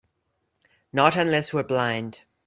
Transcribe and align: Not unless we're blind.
Not 0.91 1.15
unless 1.15 1.53
we're 1.53 1.61
blind. 1.61 2.21